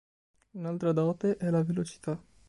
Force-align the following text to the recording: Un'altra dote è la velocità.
Un'altra 0.53 0.93
dote 0.93 1.37
è 1.37 1.51
la 1.51 1.61
velocità. 1.61 2.19